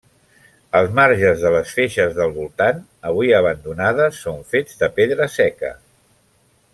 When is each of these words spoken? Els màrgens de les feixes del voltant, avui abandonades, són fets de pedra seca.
Els 0.77 0.93
màrgens 0.99 1.43
de 1.47 1.51
les 1.55 1.73
feixes 1.79 2.15
del 2.21 2.33
voltant, 2.39 2.81
avui 3.11 3.37
abandonades, 3.41 4.17
són 4.25 4.43
fets 4.55 4.81
de 4.83 4.93
pedra 4.99 5.29
seca. 5.39 5.75